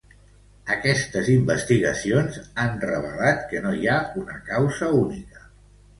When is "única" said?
5.03-5.45